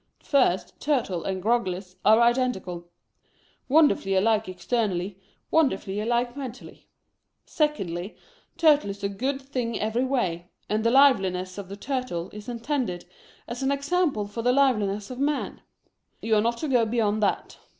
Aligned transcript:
First, 0.23 0.79
Turtle 0.79 1.23
and 1.25 1.43
Groggles 1.43 1.95
are 2.03 2.21
identical; 2.21 2.89
wonderfully 3.69 4.15
alike 4.15 4.49
externally, 4.49 5.19
wonderfully 5.51 5.99
alike 6.01 6.35
mentally. 6.35 6.87
Secondly, 7.45 8.15
Turtle 8.57 8.89
is 8.89 9.03
a 9.03 9.09
good 9.09 9.39
thing 9.39 9.79
every 9.79 10.03
way, 10.03 10.49
and 10.67 10.83
the 10.83 10.89
liveliness 10.89 11.59
of 11.59 11.69
the 11.69 11.77
Turtle 11.77 12.31
is 12.33 12.49
intended 12.49 13.05
as 13.47 13.61
an 13.61 13.71
example 13.71 14.25
for 14.25 14.41
the 14.41 14.51
liveliness 14.51 15.11
of 15.11 15.19
man; 15.19 15.61
you 16.19 16.35
are 16.35 16.41
not 16.41 16.57
to 16.57 16.67
go 16.67 16.83
beyond 16.83 17.21
that. 17.21 17.59